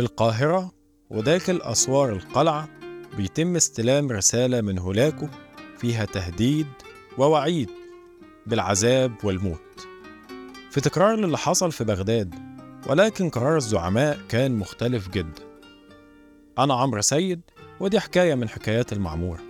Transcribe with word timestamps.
في 0.00 0.06
القاهرة 0.06 0.72
وداخل 1.10 1.60
أسوار 1.62 2.12
القلعة 2.12 2.68
بيتم 3.16 3.56
استلام 3.56 4.10
رسالة 4.10 4.60
من 4.60 4.78
هولاكو 4.78 5.28
فيها 5.78 6.04
تهديد 6.04 6.66
ووعيد 7.18 7.70
بالعذاب 8.46 9.24
والموت. 9.24 9.86
في 10.70 10.80
تكرار 10.80 11.16
للي 11.16 11.38
حصل 11.38 11.72
في 11.72 11.84
بغداد 11.84 12.34
ولكن 12.86 13.30
قرار 13.30 13.56
الزعماء 13.56 14.18
كان 14.28 14.52
مختلف 14.52 15.08
جدا. 15.08 15.42
أنا 16.58 16.74
عمرو 16.74 17.00
سيد 17.00 17.40
ودي 17.80 18.00
حكاية 18.00 18.34
من 18.34 18.48
حكايات 18.48 18.92
المعمورة 18.92 19.40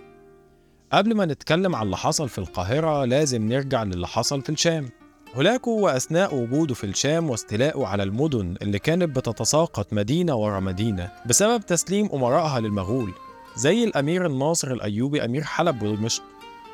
قبل 0.91 1.15
ما 1.15 1.25
نتكلم 1.25 1.75
عن 1.75 1.85
اللي 1.85 1.97
حصل 1.97 2.29
في 2.29 2.37
القاهرة 2.37 3.05
لازم 3.05 3.47
نرجع 3.47 3.83
للي 3.83 4.07
حصل 4.07 4.41
في 4.41 4.49
الشام. 4.49 4.89
هولاكو 5.35 5.71
وأثناء 5.79 6.35
وجوده 6.35 6.73
في 6.73 6.83
الشام 6.83 7.29
واستيلائه 7.29 7.85
على 7.85 8.03
المدن 8.03 8.55
اللي 8.61 8.79
كانت 8.79 9.17
بتتساقط 9.17 9.93
مدينة 9.93 10.35
ورا 10.35 10.59
مدينة 10.59 11.11
بسبب 11.25 11.65
تسليم 11.65 12.09
أمرائها 12.13 12.59
للمغول 12.59 13.11
زي 13.55 13.83
الأمير 13.83 14.25
الناصر 14.25 14.71
الأيوبي 14.71 15.25
أمير 15.25 15.43
حلب 15.43 15.81
ودمشق 15.83 16.23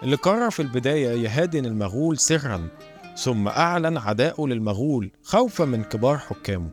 اللي 0.04 0.16
قرر 0.16 0.50
في 0.50 0.62
البداية 0.62 1.10
يهادن 1.24 1.66
المغول 1.66 2.18
سرا 2.18 2.68
ثم 3.18 3.48
أعلن 3.48 3.98
عداءه 3.98 4.48
للمغول 4.48 5.12
خوفا 5.24 5.66
من 5.66 5.84
كبار 5.84 6.18
حكامه 6.18 6.70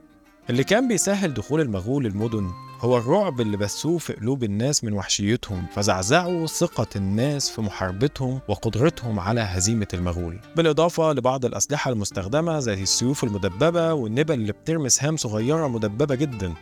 اللي 0.51 0.65
كان 0.65 0.89
بيسهل 0.89 1.35
دخول 1.35 1.61
المغول 1.61 2.07
المدن 2.07 2.51
هو 2.85 2.99
الرعب 2.99 3.41
اللي 3.41 3.57
بثوه 3.57 3.99
في 3.99 4.13
قلوب 4.13 4.45
الناس 4.45 4.85
من 4.85 4.93
وحشيتهم 4.93 5.67
فزعزعوا 5.75 6.47
ثقة 6.47 6.87
الناس 6.97 7.51
في 7.51 7.61
محاربتهم 7.61 8.41
وقدرتهم 8.49 9.21
على 9.21 9.41
هزيمة 9.41 9.87
المغول. 9.95 10.39
بالإضافة 10.57 11.13
لبعض 11.13 11.45
الأسلحة 11.45 11.91
المستخدمة 11.91 12.59
زي 12.59 12.83
السيوف 12.83 13.25
المدببة 13.25 13.93
والنبل 13.95 14.35
اللي 14.35 14.53
بترمي 14.53 14.89
سهام 14.89 15.17
صغيرة 15.17 15.69
مدببة 15.69 16.15
جدا. 16.15 16.55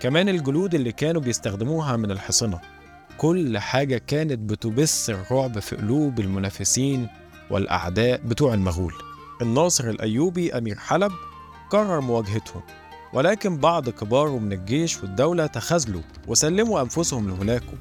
كمان 0.00 0.28
الجلود 0.28 0.74
اللي 0.74 0.92
كانوا 0.92 1.22
بيستخدموها 1.22 1.96
من 1.96 2.10
الحصنة. 2.10 2.60
كل 3.18 3.58
حاجة 3.58 3.98
كانت 3.98 4.38
بتبث 4.38 5.10
الرعب 5.10 5.58
في 5.58 5.76
قلوب 5.76 6.20
المنافسين 6.20 7.08
والأعداء 7.50 8.20
بتوع 8.24 8.54
المغول. 8.54 8.94
الناصر 9.42 9.90
الأيوبي 9.90 10.58
أمير 10.58 10.78
حلب 10.78 11.12
قرر 11.70 12.00
مواجهتهم. 12.00 12.62
ولكن 13.12 13.56
بعض 13.56 13.88
كباره 13.88 14.38
من 14.38 14.52
الجيش 14.52 15.02
والدولة 15.02 15.46
تخاذلوا 15.46 16.02
وسلموا 16.26 16.80
أنفسهم 16.80 17.28
لهولاكو 17.28 17.76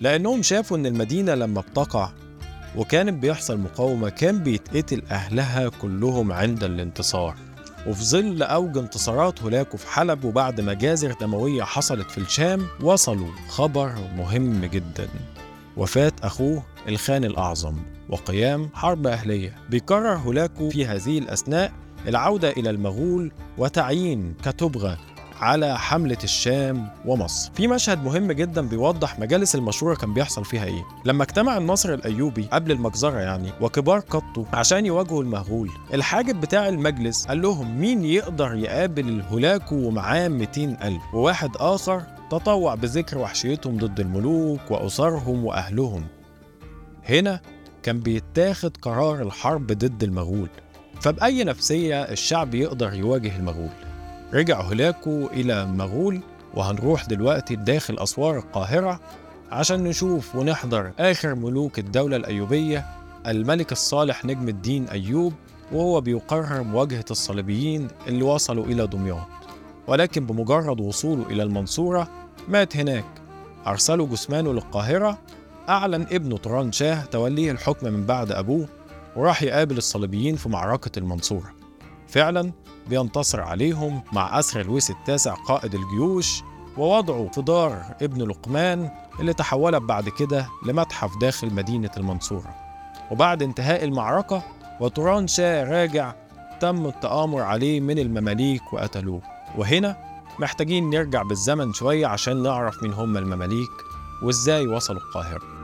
لأنهم 0.00 0.42
شافوا 0.42 0.76
إن 0.76 0.86
المدينة 0.86 1.34
لما 1.34 1.60
بتقع 1.60 2.10
وكان 2.76 3.20
بيحصل 3.20 3.58
مقاومة 3.58 4.08
كان 4.08 4.38
بيتقتل 4.38 5.02
أهلها 5.10 5.68
كلهم 5.68 6.32
عند 6.32 6.64
الانتصار. 6.64 7.36
وفي 7.86 8.04
ظل 8.04 8.42
أوج 8.42 8.78
انتصارات 8.78 9.42
هولاكو 9.42 9.76
في 9.76 9.86
حلب 9.86 10.24
وبعد 10.24 10.60
مجازر 10.60 11.12
دموية 11.20 11.62
حصلت 11.62 12.10
في 12.10 12.18
الشام 12.18 12.66
وصلوا 12.82 13.30
خبر 13.48 13.94
مهم 14.16 14.64
جدا. 14.64 15.08
وفاة 15.76 16.12
أخوه 16.22 16.62
الخان 16.88 17.24
الأعظم 17.24 17.76
وقيام 18.08 18.70
حرب 18.74 19.06
أهلية. 19.06 19.54
بيقرر 19.70 20.14
هولاكو 20.16 20.70
في 20.70 20.86
هذه 20.86 21.18
الأثناء 21.18 21.72
العودة 22.06 22.50
إلى 22.50 22.70
المغول 22.70 23.32
وتعيين 23.58 24.34
كتبغة 24.44 24.98
على 25.40 25.78
حملة 25.78 26.18
الشام 26.24 26.88
ومصر. 27.04 27.50
في 27.54 27.68
مشهد 27.68 28.04
مهم 28.04 28.32
جدا 28.32 28.68
بيوضح 28.68 29.18
مجالس 29.18 29.54
المشورة 29.54 29.94
كان 29.94 30.14
بيحصل 30.14 30.44
فيها 30.44 30.64
إيه. 30.64 30.84
لما 31.04 31.22
اجتمع 31.22 31.56
الناصر 31.56 31.94
الأيوبي 31.94 32.48
قبل 32.52 32.72
المجزرة 32.72 33.18
يعني 33.18 33.52
وكبار 33.60 33.98
قطه 33.98 34.46
عشان 34.52 34.86
يواجهوا 34.86 35.22
المغول 35.22 35.70
الحاجب 35.94 36.40
بتاع 36.40 36.68
المجلس 36.68 37.26
قال 37.26 37.42
لهم 37.42 37.80
مين 37.80 38.04
يقدر 38.04 38.54
يقابل 38.54 39.08
الهولاكو 39.08 39.74
ومعاه 39.76 40.28
200 40.28 40.76
ألف؟ 40.82 41.02
وواحد 41.14 41.50
آخر 41.56 42.02
تطوع 42.30 42.74
بذكر 42.74 43.18
وحشيتهم 43.18 43.76
ضد 43.76 44.00
الملوك 44.00 44.70
وأسرهم 44.70 45.44
وأهلهم. 45.44 46.06
هنا 47.04 47.40
كان 47.82 48.00
بيتاخد 48.00 48.76
قرار 48.76 49.22
الحرب 49.22 49.66
ضد 49.66 50.02
المغول. 50.02 50.48
فبأي 51.00 51.44
نفسية 51.44 52.02
الشعب 52.02 52.54
يقدر 52.54 52.94
يواجه 52.94 53.36
المغول؟ 53.36 53.70
رجع 54.34 54.60
هولاكو 54.60 55.26
إلى 55.26 55.62
المغول 55.62 56.20
وهنروح 56.54 57.06
دلوقتي 57.06 57.56
داخل 57.56 57.98
أسوار 57.98 58.36
القاهرة 58.36 59.00
عشان 59.50 59.84
نشوف 59.84 60.36
ونحضر 60.36 60.92
آخر 60.98 61.34
ملوك 61.34 61.78
الدولة 61.78 62.16
الأيوبية 62.16 62.86
الملك 63.26 63.72
الصالح 63.72 64.24
نجم 64.24 64.48
الدين 64.48 64.88
أيوب 64.88 65.32
وهو 65.72 66.00
بيقرر 66.00 66.62
مواجهة 66.62 67.04
الصليبيين 67.10 67.88
اللي 68.06 68.22
وصلوا 68.22 68.64
إلى 68.64 68.86
دمياط. 68.86 69.26
ولكن 69.86 70.26
بمجرد 70.26 70.80
وصوله 70.80 71.26
إلى 71.30 71.42
المنصورة 71.42 72.08
مات 72.48 72.76
هناك. 72.76 73.04
أرسلوا 73.66 74.06
جثمانه 74.06 74.52
للقاهرة 74.52 75.18
أعلن 75.68 76.06
ابنه 76.12 76.36
طوران 76.36 76.72
شاه 76.72 77.04
توليه 77.04 77.50
الحكم 77.50 77.92
من 77.92 78.06
بعد 78.06 78.32
أبوه 78.32 78.68
وراح 79.18 79.42
يقابل 79.42 79.76
الصليبيين 79.76 80.36
في 80.36 80.48
معركة 80.48 80.98
المنصورة. 80.98 81.54
فعلا 82.08 82.52
بينتصر 82.88 83.40
عليهم 83.40 84.02
مع 84.12 84.38
أسر 84.38 84.62
لويس 84.62 84.90
التاسع 84.90 85.34
قائد 85.34 85.74
الجيوش 85.74 86.42
ووضعه 86.76 87.30
في 87.34 87.42
دار 87.42 87.96
ابن 88.02 88.22
لقمان 88.22 88.90
اللي 89.20 89.32
تحولت 89.32 89.82
بعد 89.82 90.08
كده 90.08 90.48
لمتحف 90.66 91.18
داخل 91.20 91.54
مدينة 91.54 91.90
المنصورة. 91.96 92.54
وبعد 93.10 93.42
انتهاء 93.42 93.84
المعركة 93.84 94.42
وطوران 94.80 95.26
شاه 95.26 95.64
راجع 95.64 96.14
تم 96.60 96.86
التآمر 96.86 97.42
عليه 97.42 97.80
من 97.80 97.98
المماليك 97.98 98.72
وقتلوه. 98.72 99.22
وهنا 99.56 99.96
محتاجين 100.38 100.90
نرجع 100.90 101.22
بالزمن 101.22 101.72
شوية 101.72 102.06
عشان 102.06 102.42
نعرف 102.42 102.82
مين 102.82 102.92
هم 102.92 103.16
المماليك 103.16 103.70
وإزاي 104.22 104.66
وصلوا 104.66 105.00
القاهرة. 105.00 105.57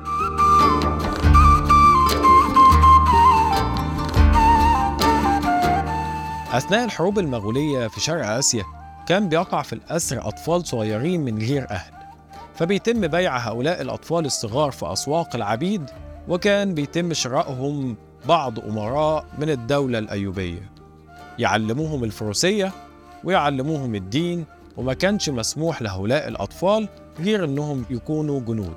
أثناء 6.57 6.85
الحروب 6.85 7.19
المغولية 7.19 7.87
في 7.87 8.01
شرق 8.01 8.27
آسيا 8.27 8.65
كان 9.07 9.29
بيقع 9.29 9.63
في 9.63 9.73
الأسر 9.73 10.29
أطفال 10.29 10.67
صغيرين 10.67 11.21
من 11.21 11.39
غير 11.39 11.71
أهل. 11.71 11.93
فبيتم 12.55 13.07
بيع 13.07 13.37
هؤلاء 13.37 13.83
الأطفال 13.83 14.27
الصغار 14.27 14.71
في 14.71 14.93
أسواق 14.93 15.37
العبيد 15.37 15.91
وكان 16.29 16.75
بيتم 16.75 17.13
شرائهم 17.13 17.97
بعض 18.29 18.59
أمراء 18.59 19.27
من 19.39 19.51
الدولة 19.51 19.99
الأيوبية. 19.99 20.71
يعلموهم 21.39 22.05
الفروسية 22.05 22.73
ويعلموهم 23.25 23.95
الدين 23.95 24.45
وما 24.77 24.95
كانش 24.95 25.29
مسموح 25.29 25.83
لهؤلاء 25.83 26.29
الأطفال 26.29 26.89
غير 27.21 27.45
أنهم 27.45 27.85
يكونوا 27.91 28.41
جنود. 28.41 28.77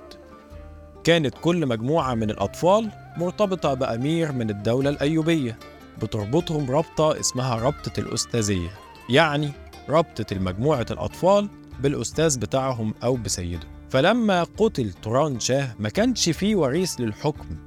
كانت 1.03 1.35
كل 1.41 1.65
مجموعة 1.65 2.13
من 2.13 2.29
الأطفال 2.29 2.89
مرتبطة 3.17 3.73
بأمير 3.73 4.31
من 4.31 4.49
الدولة 4.49 4.89
الأيوبية. 4.89 5.57
بتربطهم 6.01 6.71
رابطة 6.71 7.19
اسمها 7.19 7.55
رابطة 7.55 7.99
الأستاذية 7.99 8.69
يعني 9.09 9.51
رابطة 9.89 10.25
المجموعة 10.31 10.85
الأطفال 10.91 11.49
بالأستاذ 11.79 12.39
بتاعهم 12.39 12.93
أو 13.03 13.15
بسيده. 13.15 13.67
فلما 13.89 14.43
قتل 14.43 14.93
توران 14.93 15.39
شاه 15.39 15.75
ما 15.79 15.89
كانش 15.89 16.29
فيه 16.29 16.55
وريث 16.55 16.95
للحكم. 16.99 17.57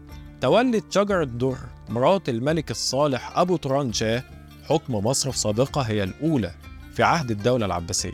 تولت 0.40 0.92
شجرة 0.92 1.24
در 1.24 1.56
مرات 1.88 2.28
الملك 2.28 2.70
الصالح 2.70 3.38
أبو 3.38 3.56
توران 3.56 3.92
شاه 3.92 4.24
حكم 4.64 4.94
مصر 4.94 5.32
في 5.32 5.80
هي 5.80 6.02
الأولى 6.02 6.54
في 6.92 7.02
عهد 7.02 7.30
الدولة 7.30 7.66
العباسية. 7.66 8.12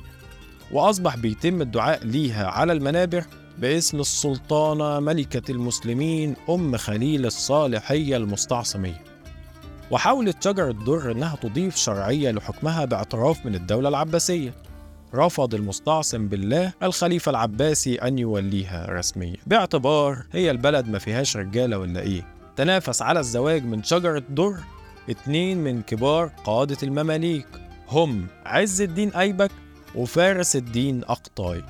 وأصبح 0.72 1.16
بيتم 1.16 1.62
الدعاء 1.62 2.04
ليها 2.04 2.46
على 2.46 2.72
المنابر 2.72 3.24
باسم 3.58 4.00
السلطانة 4.00 5.00
ملكة 5.00 5.50
المسلمين 5.50 6.36
أم 6.48 6.76
خليل 6.76 7.26
الصالحية 7.26 8.16
المستعصمية. 8.16 9.05
وحاولت 9.90 10.44
شجرة 10.44 10.72
در 10.72 11.12
إنها 11.12 11.36
تضيف 11.36 11.76
شرعية 11.76 12.30
لحكمها 12.30 12.84
باعتراف 12.84 13.46
من 13.46 13.54
الدولة 13.54 13.88
العباسية. 13.88 14.54
رفض 15.14 15.54
المستعصم 15.54 16.28
بالله 16.28 16.72
الخليفة 16.82 17.30
العباسي 17.30 17.94
أن 17.94 18.18
يوليها 18.18 18.86
رسميا. 18.90 19.36
باعتبار 19.46 20.22
هي 20.32 20.50
البلد 20.50 20.88
ما 20.88 20.98
فيهاش 20.98 21.36
رجالة 21.36 21.78
ولا 21.78 22.00
إيه. 22.00 22.26
تنافس 22.56 23.02
على 23.02 23.20
الزواج 23.20 23.64
من 23.64 23.82
شجرة 23.82 24.22
در. 24.30 24.54
اتنين 25.10 25.58
من 25.58 25.82
كبار 25.82 26.30
قادة 26.44 26.76
المماليك. 26.82 27.46
هم 27.88 28.26
عز 28.46 28.80
الدين 28.80 29.14
أيبك 29.14 29.50
وفارس 29.94 30.56
الدين 30.56 31.04
أقطاي. 31.04 31.62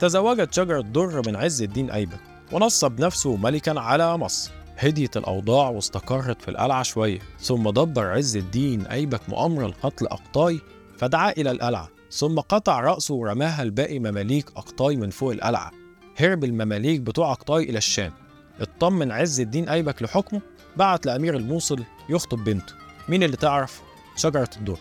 تزوجت 0.00 0.54
شجرة 0.54 0.80
در 0.80 1.22
من 1.26 1.36
عز 1.36 1.62
الدين 1.62 1.90
أيبك 1.90 2.20
ونصب 2.52 3.00
نفسه 3.00 3.36
ملكا 3.36 3.80
على 3.80 4.18
مصر. 4.18 4.57
هديت 4.78 5.16
الأوضاع 5.16 5.68
واستقرت 5.68 6.42
في 6.42 6.48
القلعة 6.48 6.82
شوية 6.82 7.18
ثم 7.40 7.70
دبر 7.70 8.06
عز 8.06 8.36
الدين 8.36 8.86
أيبك 8.86 9.20
مؤامرة 9.28 9.66
لقتل 9.66 10.06
أقطاي 10.06 10.60
فدعا 10.98 11.30
إلى 11.30 11.50
القلعة 11.50 11.88
ثم 12.10 12.40
قطع 12.40 12.80
رأسه 12.80 13.14
ورماها 13.14 13.62
الباقي 13.62 13.98
مماليك 13.98 14.50
أقطاي 14.56 14.96
من 14.96 15.10
فوق 15.10 15.32
القلعة. 15.32 15.72
هرب 16.16 16.44
المماليك 16.44 17.00
بتوع 17.00 17.32
أقطاي 17.32 17.62
إلى 17.62 17.78
الشام. 17.78 18.12
اطمن 18.60 19.12
عز 19.12 19.40
الدين 19.40 19.68
أيبك 19.68 20.02
لحكمه 20.02 20.40
بعت 20.76 21.06
لأمير 21.06 21.36
الموصل 21.36 21.84
يخطب 22.08 22.44
بنته. 22.44 22.74
مين 23.08 23.22
اللي 23.22 23.36
تعرف؟ 23.36 23.82
شجرة 24.16 24.50
الدر 24.56 24.78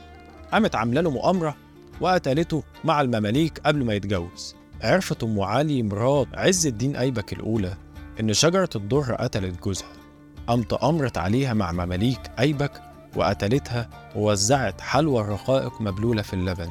قامت 0.51 0.75
عاملة 0.75 1.01
له 1.01 1.09
مؤامرة 1.09 1.55
وقتلته 2.01 2.63
مع 2.83 3.01
المماليك 3.01 3.59
قبل 3.59 3.85
ما 3.85 3.93
يتجوز. 3.93 4.55
عرفت 4.81 5.23
أم 5.23 5.39
علي 5.39 5.83
مرات 5.83 6.27
عز 6.33 6.67
الدين 6.67 6.95
أيبك 6.95 7.33
الأولى؟ 7.33 7.73
إن 8.19 8.33
شجرة 8.33 8.69
الضر 8.75 9.15
قتلت 9.15 9.63
جوزها 9.63 9.87
قامت 10.47 10.73
أمرت 10.73 11.17
عليها 11.17 11.53
مع 11.53 11.71
مماليك 11.71 12.19
أيبك 12.39 12.81
وقتلتها 13.15 13.89
ووزعت 14.15 14.81
حلوى 14.81 15.21
الرقائق 15.21 15.81
مبلولة 15.81 16.21
في 16.21 16.33
اللبن 16.33 16.69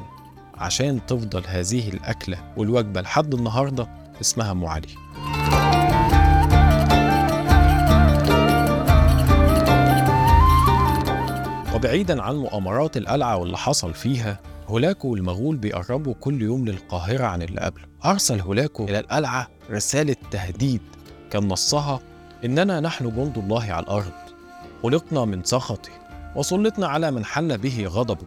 عشان 0.57 1.05
تفضل 1.05 1.43
هذه 1.47 1.89
الأكلة 1.89 2.53
والوجبة 2.57 3.01
لحد 3.01 3.33
النهاردة 3.33 3.87
اسمها 4.21 4.51
أم 4.51 4.65
علي. 4.65 4.87
وبعيدا 11.75 12.21
عن 12.21 12.35
مؤامرات 12.35 12.97
القلعة 12.97 13.37
واللي 13.37 13.57
حصل 13.57 13.93
فيها 13.93 14.39
هولاكو 14.67 15.07
والمغول 15.07 15.57
بيقربوا 15.57 16.13
كل 16.13 16.41
يوم 16.41 16.65
للقاهرة 16.65 17.25
عن 17.25 17.41
اللي 17.41 17.61
قبله. 17.61 17.83
أرسل 18.05 18.39
هولاكو 18.39 18.83
إلى 18.85 18.99
القلعة 18.99 19.47
رسالة 19.71 20.15
تهديد 20.31 20.81
كان 21.31 21.47
نصها 21.47 21.99
إننا 22.45 22.79
نحن 22.79 23.15
جند 23.15 23.37
الله 23.37 23.71
على 23.71 23.83
الأرض. 23.83 24.11
خلقنا 24.83 25.25
من 25.25 25.43
سخطه 25.43 25.89
وسلطنا 26.35 26.87
على 26.87 27.11
من 27.11 27.25
حل 27.25 27.57
به 27.57 27.85
غضبه. 27.87 28.25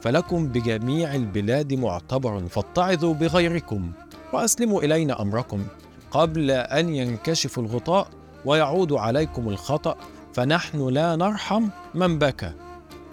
فلكم 0.00 0.46
بجميع 0.46 1.14
البلاد 1.14 1.74
معتبر 1.74 2.46
فاتعظوا 2.46 3.14
بغيركم 3.14 3.92
وأسلموا 4.32 4.82
إلينا 4.82 5.22
أمركم. 5.22 5.64
قبل 6.10 6.50
أن 6.50 6.94
ينكشف 6.94 7.58
الغطاء 7.58 8.08
ويعود 8.44 8.92
عليكم 8.92 9.48
الخطأ 9.48 9.96
فنحن 10.34 10.88
لا 10.88 11.16
نرحم 11.16 11.68
من 11.94 12.18
بكى. 12.18 12.52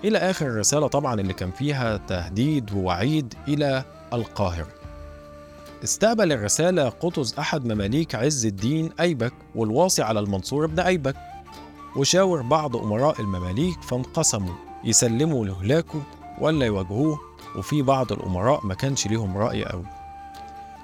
إلى 0.03 0.17
آخر 0.17 0.45
الرسالة 0.47 0.87
طبعا 0.87 1.21
اللي 1.21 1.33
كان 1.33 1.51
فيها 1.51 1.97
تهديد 1.97 2.71
ووعيد 2.71 3.33
إلى 3.47 3.83
القاهرة. 4.13 4.78
استقبل 5.83 6.31
الرسالة 6.31 6.89
قطز 6.89 7.33
أحد 7.39 7.65
مماليك 7.65 8.15
عز 8.15 8.45
الدين 8.45 8.91
أيبك 8.99 9.33
والواصي 9.55 10.01
على 10.01 10.19
المنصور 10.19 10.65
بن 10.65 10.79
أيبك 10.79 11.15
وشاور 11.95 12.41
بعض 12.41 12.75
أمراء 12.75 13.21
المماليك 13.21 13.81
فانقسموا 13.81 14.53
يسلموا 14.83 15.45
لهلاكه 15.45 16.01
ولا 16.41 16.65
يواجهوه 16.65 17.19
وفي 17.55 17.81
بعض 17.81 18.11
الأمراء 18.11 18.65
ما 18.65 18.73
كانش 18.73 19.07
ليهم 19.07 19.37
رأي 19.37 19.65
قوي 19.65 19.85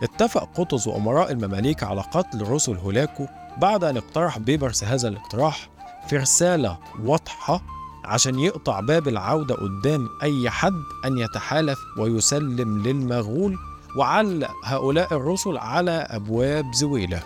اتفق 0.04 0.50
قطز 0.56 0.88
وأمراء 0.88 1.32
المماليك 1.32 1.84
على 1.84 2.02
قتل 2.02 2.42
رسل 2.42 2.76
هولاكو 2.78 3.26
بعد 3.58 3.84
أن 3.84 3.98
اقترح 3.98 4.38
بيبرس 4.40 4.84
هذا 4.84 5.08
الاقتراح 5.08 5.70
في 6.08 6.18
رسالة 6.18 6.78
واضحة 7.04 7.62
عشان 8.06 8.40
يقطع 8.40 8.80
باب 8.80 9.08
العودة 9.08 9.56
قدام 9.56 10.10
أي 10.24 10.50
حد 10.50 10.82
أن 11.06 11.18
يتحالف 11.18 11.80
ويسلم 11.98 12.84
للمغول 12.84 13.58
وعلق 13.98 14.52
هؤلاء 14.64 15.14
الرسل 15.14 15.58
على 15.58 15.92
أبواب 15.92 16.74
زويلة. 16.74 17.20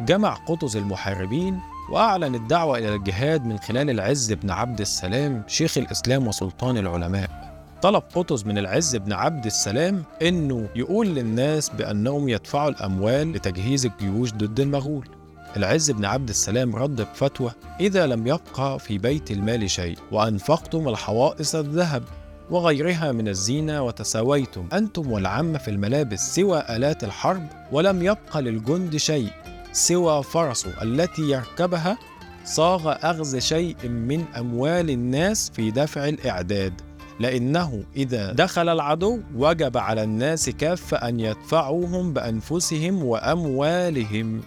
جمع 0.00 0.34
قطز 0.34 0.76
المحاربين 0.76 1.60
وأعلن 1.90 2.34
الدعوة 2.34 2.78
إلى 2.78 2.94
الجهاد 2.94 3.46
من 3.46 3.58
خلال 3.58 3.90
العز 3.90 4.32
بن 4.32 4.50
عبد 4.50 4.80
السلام 4.80 5.42
شيخ 5.46 5.78
الإسلام 5.78 6.26
وسلطان 6.26 6.76
العلماء. 6.76 7.54
طلب 7.82 8.02
قطز 8.14 8.44
من 8.44 8.58
العز 8.58 8.96
بن 8.96 9.12
عبد 9.12 9.46
السلام 9.46 10.04
إنه 10.22 10.68
يقول 10.76 11.06
للناس 11.06 11.68
بأنهم 11.68 12.28
يدفعوا 12.28 12.68
الأموال 12.68 13.32
لتجهيز 13.32 13.86
الجيوش 13.86 14.32
ضد 14.32 14.60
المغول. 14.60 15.08
العز 15.56 15.90
بن 15.90 16.04
عبد 16.04 16.28
السلام 16.28 16.76
رد 16.76 17.00
بفتوى 17.00 17.50
إذا 17.80 18.06
لم 18.06 18.26
يبقى 18.26 18.78
في 18.78 18.98
بيت 18.98 19.30
المال 19.30 19.70
شيء 19.70 19.98
وأنفقتم 20.12 20.88
الحوائص 20.88 21.54
الذهب. 21.54 22.02
وغيرها 22.50 23.12
من 23.12 23.28
الزينة 23.28 23.82
وتساويتم. 23.82 24.68
أنتم 24.72 25.12
والعامة 25.12 25.58
في 25.58 25.70
الملابس 25.70 26.34
سوى 26.34 26.64
آلات 26.70 27.04
الحرب 27.04 27.46
ولم 27.72 28.02
يبق 28.02 28.36
للجند 28.36 28.96
شيء 28.96 29.30
سوى 29.72 30.22
فرسه 30.22 30.82
التي 30.82 31.22
يركبها 31.22 31.98
صاغ 32.44 32.92
أخذ 33.02 33.38
شيء 33.38 33.88
من 33.88 34.24
أموال 34.38 34.90
الناس 34.90 35.50
في 35.50 35.70
دفع 35.70 36.08
الإعداد. 36.08 36.72
لأنه 37.20 37.84
إذا 37.96 38.32
دخل 38.32 38.68
العدو 38.68 39.20
وجب 39.36 39.76
على 39.76 40.02
الناس 40.02 40.50
كافة 40.50 40.96
أن 40.96 41.20
يدفعوهم 41.20 42.12
بأنفسهم 42.12 43.04
وأموالهم. 43.04 44.40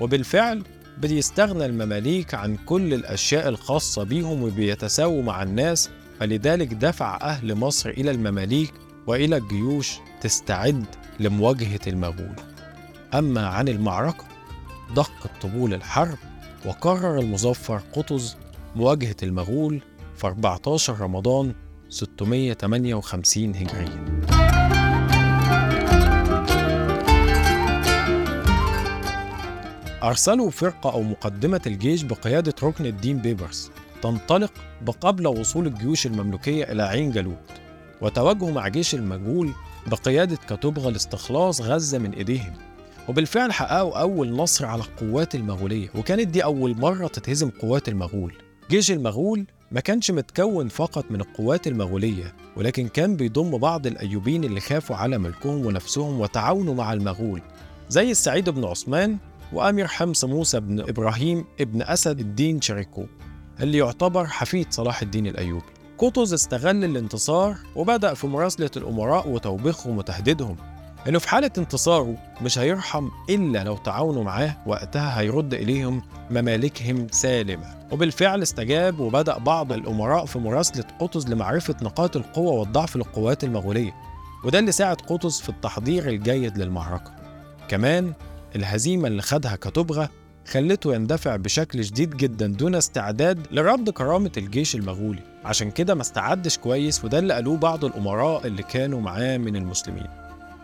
وبالفعل 0.00 0.62
بيستغنى 0.98 1.66
المماليك 1.66 2.34
عن 2.34 2.56
كل 2.56 2.94
الأشياء 2.94 3.48
الخاصة 3.48 4.02
بيهم 4.02 4.42
وبيتساووا 4.42 5.22
مع 5.22 5.42
الناس 5.42 5.90
فلذلك 6.20 6.74
دفع 6.74 7.18
أهل 7.22 7.54
مصر 7.54 7.90
إلى 7.90 8.10
المماليك 8.10 8.72
وإلى 9.06 9.36
الجيوش 9.36 9.98
تستعد 10.20 10.84
لمواجهة 11.20 11.80
المغول. 11.86 12.36
أما 13.14 13.46
عن 13.46 13.68
المعركة 13.68 14.24
دق 14.96 15.26
طبول 15.42 15.74
الحرب 15.74 16.18
وقرر 16.66 17.18
المظفر 17.18 17.82
قطز 17.92 18.36
مواجهة 18.76 19.16
المغول 19.22 19.80
في 20.16 20.26
14 20.26 21.00
رمضان 21.00 21.54
658 21.88 23.54
هجرية 23.54 24.06
أرسلوا 30.02 30.50
فرقة 30.50 30.92
أو 30.92 31.02
مقدمة 31.02 31.60
الجيش 31.66 32.02
بقيادة 32.02 32.54
ركن 32.62 32.86
الدين 32.86 33.18
بيبرس 33.18 33.70
تنطلق 34.10 34.52
بقبل 34.82 35.26
وصول 35.26 35.66
الجيوش 35.66 36.06
المملوكية 36.06 36.64
إلى 36.64 36.82
عين 36.82 37.10
جالوت 37.10 37.52
وتواجهوا 38.00 38.50
مع 38.50 38.68
جيش 38.68 38.94
المجهول 38.94 39.52
بقيادة 39.86 40.36
كتبغى 40.36 40.90
لاستخلاص 40.92 41.60
غزة 41.60 41.98
من 41.98 42.12
إيديهم. 42.12 42.52
وبالفعل 43.08 43.52
حققوا 43.52 44.00
أول 44.00 44.30
نصر 44.32 44.66
على 44.66 44.82
القوات 44.82 45.34
المغولية 45.34 45.88
وكانت 45.94 46.28
دي 46.28 46.44
أول 46.44 46.76
مرة 46.78 47.06
تتهزم 47.06 47.50
قوات 47.50 47.88
المغول. 47.88 48.32
جيش 48.70 48.90
المغول 48.90 49.46
ما 49.72 49.80
كانش 49.80 50.10
متكون 50.10 50.68
فقط 50.68 51.04
من 51.10 51.20
القوات 51.20 51.66
المغولية 51.66 52.34
ولكن 52.56 52.88
كان 52.88 53.16
بيضم 53.16 53.58
بعض 53.58 53.86
الأيوبيين 53.86 54.44
اللي 54.44 54.60
خافوا 54.60 54.96
على 54.96 55.18
ملكهم 55.18 55.66
ونفسهم 55.66 56.20
وتعاونوا 56.20 56.74
مع 56.74 56.92
المغول 56.92 57.42
زي 57.88 58.10
السعيد 58.10 58.50
بن 58.50 58.64
عثمان 58.64 59.16
وأمير 59.52 59.86
حمص 59.86 60.24
موسى 60.24 60.60
بن 60.60 60.80
إبراهيم 60.80 61.44
ابن 61.60 61.82
أسد 61.82 62.20
الدين 62.20 62.60
شريكو 62.60 63.06
اللي 63.60 63.78
يعتبر 63.78 64.26
حفيد 64.26 64.72
صلاح 64.72 65.02
الدين 65.02 65.26
الأيوبي. 65.26 65.66
قطز 65.98 66.34
استغل 66.34 66.84
الانتصار 66.84 67.56
وبدأ 67.76 68.14
في 68.14 68.26
مراسلة 68.26 68.70
الأمراء 68.76 69.28
وتوبيخهم 69.28 69.98
وتهديدهم. 69.98 70.56
إنه 71.08 71.18
في 71.18 71.28
حالة 71.28 71.50
انتصاره 71.58 72.14
مش 72.42 72.58
هيرحم 72.58 73.08
إلا 73.30 73.64
لو 73.64 73.76
تعاونوا 73.76 74.24
معاه 74.24 74.56
وقتها 74.66 75.20
هيرد 75.20 75.54
إليهم 75.54 76.02
ممالكهم 76.30 77.06
سالمة. 77.10 77.76
وبالفعل 77.92 78.42
استجاب 78.42 79.00
وبدأ 79.00 79.38
بعض 79.38 79.72
الأمراء 79.72 80.26
في 80.26 80.38
مراسلة 80.38 80.84
قطز 81.00 81.28
لمعرفة 81.28 81.74
نقاط 81.82 82.16
القوة 82.16 82.52
والضعف 82.52 82.96
للقوات 82.96 83.44
المغولية. 83.44 83.94
وده 84.44 84.58
اللي 84.58 84.72
ساعد 84.72 84.96
قطز 84.96 85.40
في 85.40 85.48
التحضير 85.48 86.08
الجيد 86.08 86.58
للمعركة. 86.58 87.12
كمان 87.68 88.12
الهزيمة 88.56 89.08
اللي 89.08 89.22
خدها 89.22 89.56
كتبغى 89.56 90.08
خلته 90.46 90.94
يندفع 90.94 91.36
بشكل 91.36 91.84
شديد 91.84 92.16
جدا 92.16 92.46
دون 92.46 92.74
استعداد 92.74 93.46
لرد 93.50 93.90
كرامة 93.90 94.30
الجيش 94.36 94.74
المغولي. 94.74 95.22
عشان 95.44 95.70
كده 95.70 95.94
ما 95.94 96.02
استعدش 96.02 96.58
كويس 96.58 97.04
وده 97.04 97.18
اللي 97.18 97.34
قالوه 97.34 97.56
بعض 97.56 97.84
الأمراء 97.84 98.46
اللي 98.46 98.62
كانوا 98.62 99.00
معاه 99.00 99.36
من 99.36 99.56
المسلمين. 99.56 100.06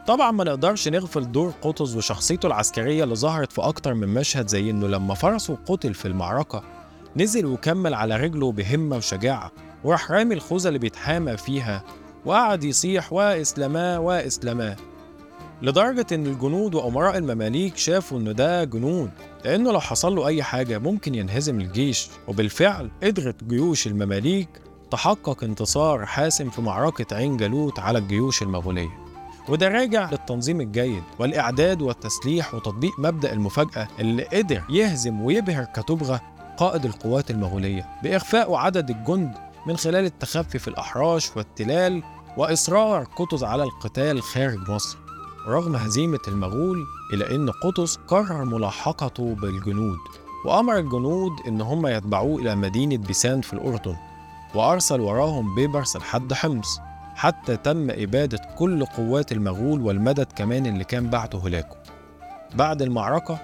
طبعا 0.07 0.31
ما 0.31 0.45
نقدرش 0.45 0.89
نغفل 0.89 1.33
دور 1.33 1.53
قطز 1.63 1.97
وشخصيته 1.97 2.47
العسكرية 2.47 3.05
اللي 3.05 3.15
ظهرت 3.17 3.53
في 3.53 3.61
أكتر 3.61 3.95
من 3.95 4.09
مشهد 4.09 4.49
زي 4.49 4.71
إنه 4.71 4.89
لما 4.89 5.15
فرسه 5.15 5.59
قتل 5.67 5.95
في 5.95 6.09
المعركة 6.09 6.63
نزل 7.17 7.47
وكمل 7.47 7.95
على 7.95 8.17
رجله 8.17 8.53
بهمة 8.53 8.97
وشجاعة 8.97 9.53
وراح 9.85 10.11
رامي 10.11 10.35
الخوذة 10.35 10.69
اللي 10.69 10.79
بيتحامى 10.79 11.37
فيها 11.37 11.85
وقعد 12.25 12.65
يصيح 12.65 13.13
وإسلما 13.13 13.99
وإسلما 13.99 14.77
لدرجة 15.63 16.07
إن 16.13 16.27
الجنود 16.27 16.75
وأمراء 16.75 17.19
المماليك 17.19 17.77
شافوا 17.77 18.19
إنه 18.19 18.33
ده 18.33 18.65
جنود 18.65 19.11
لأنه 19.45 19.73
لو 19.73 19.81
حصل 19.81 20.15
له 20.17 20.27
أي 20.27 20.43
حاجة 20.43 20.79
ممكن 20.79 21.15
ينهزم 21.15 21.61
الجيش. 21.61 22.09
وبالفعل 22.29 22.91
قدرت 23.03 23.45
جيوش 23.45 23.87
المماليك 23.87 24.49
تحقق 24.91 25.45
انتصار 25.45 26.07
حاسم 26.07 26.51
في 26.51 26.61
معركة 26.63 27.17
عين 27.17 27.37
جالوت 27.37 27.79
على 27.79 27.99
الجيوش 27.99 28.43
المغولية. 28.43 28.99
وده 29.49 29.69
راجع 29.69 30.11
للتنظيم 30.11 30.61
الجيد 30.61 31.03
والإعداد 31.19 31.83
والتسليح 31.83 32.55
وتطبيق 32.55 32.93
مبدأ 32.99 33.33
المفاجأة 33.33 33.89
اللي 33.99 34.23
قدر 34.25 34.63
يهزم 34.71 35.21
ويبهر 35.21 35.65
كتبغى 35.65 36.21
قائد 36.57 36.85
القوات 36.85 37.31
المغولية 37.31 37.87
بإخفاء 38.03 38.55
عدد 38.55 38.91
الجند 38.91 39.35
من 39.67 39.77
خلال 39.77 40.05
التخفي 40.05 40.59
في 40.59 40.69
الأحراش 40.69 41.37
والتلال 41.37 42.03
وإصرار 42.37 43.05
قطز 43.05 43.45
على 43.45 43.63
القتال 43.63 44.23
خارج 44.23 44.71
مصر. 44.71 45.02
رغم 45.49 45.77
هزيمة 45.77 46.21
المغول 46.29 46.87
إلا 47.13 47.35
أن 47.35 47.51
قطز 47.51 47.99
قرر 48.09 48.45
ملاحقته 48.45 49.35
بالجنود 49.35 49.99
وأمر 50.47 50.79
الجنود 50.79 51.33
إن 51.49 51.61
هم 51.61 51.87
يتبعوه 51.87 52.41
إلى 52.41 52.55
مدينة 52.55 52.97
بيساند 52.97 53.45
في 53.45 53.53
الأردن 53.53 53.97
وأرسل 54.55 55.01
وراهم 55.01 55.55
بيبرس 55.55 55.97
لحد 55.97 56.33
حمص 56.33 56.79
حتى 57.15 57.57
تم 57.57 57.91
إبادة 57.91 58.39
كل 58.59 58.85
قوات 58.85 59.33
المغول 59.33 59.81
والمدد 59.81 60.27
كمان 60.37 60.67
اللي 60.67 60.85
كان 60.85 61.11
بعته 61.11 61.39
هولاكو 61.39 61.77
بعد 62.55 62.83
المعركة 62.83 63.39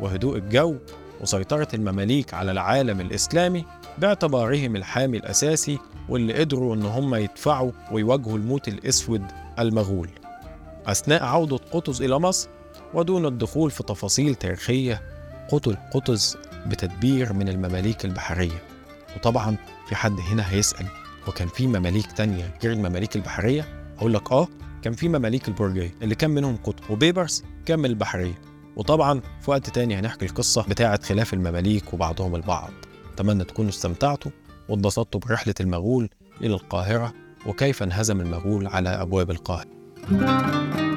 وهدوء 0.00 0.36
الجو 0.36 0.76
وسيطرة 1.20 1.68
المماليك 1.74 2.34
على 2.34 2.50
العالم 2.52 3.00
الإسلامي 3.00 3.64
باعتبارهم 3.98 4.76
الحامي 4.76 5.18
الأساسي 5.18 5.78
واللي 6.08 6.34
قدروا 6.34 6.74
إن 6.74 6.82
هم 6.82 7.14
يدفعوا 7.14 7.72
ويواجهوا 7.92 8.38
الموت 8.38 8.68
الأسود 8.68 9.22
المغول. 9.58 10.10
أثناء 10.86 11.24
عودة 11.24 11.56
قطز 11.56 12.02
إلى 12.02 12.18
مصر 12.18 12.48
ودون 12.94 13.26
الدخول 13.26 13.70
في 13.70 13.82
تفاصيل 13.82 14.34
تاريخية 14.34 15.02
قتل 15.50 15.76
قطز 15.94 16.36
بتدبير 16.66 17.32
من 17.32 17.48
المماليك 17.48 18.04
البحرية. 18.04 18.62
وطبعا 19.16 19.56
في 19.88 19.94
حد 19.94 20.20
هنا 20.20 20.52
هيسأل 20.52 20.86
وكان 21.28 21.48
في 21.48 21.66
مماليك 21.66 22.12
تانية 22.12 22.54
غير 22.62 22.72
المماليك 22.72 23.16
البحرية؟ 23.16 23.94
أقول 23.98 24.14
لك 24.14 24.32
آه 24.32 24.48
كان 24.82 24.92
في 24.92 25.08
مماليك 25.08 25.48
البرجية 25.48 25.94
اللي 26.02 26.14
كان 26.14 26.30
منهم 26.30 26.56
قطب 26.56 26.90
وبيبرس 26.90 27.44
كان 27.66 27.78
من 27.78 27.86
البحرية. 27.86 28.34
وطبعا 28.76 29.20
في 29.40 29.50
وقت 29.50 29.70
تاني 29.70 29.96
هنحكي 29.98 30.24
القصة 30.24 30.62
بتاعة 30.62 31.02
خلاف 31.02 31.34
المماليك 31.34 31.94
وبعضهم 31.94 32.34
البعض. 32.34 32.70
أتمنى 33.14 33.44
تكونوا 33.44 33.70
استمتعتوا 33.70 34.30
واتبسطتوا 34.68 35.20
برحلة 35.20 35.54
المغول 35.60 36.08
إلى 36.40 36.54
القاهرة 36.54 37.12
وكيف 37.46 37.82
انهزم 37.82 38.20
المغول 38.20 38.66
على 38.66 38.88
أبواب 38.88 39.30
القاهرة. 39.30 39.79
Música 40.08 40.89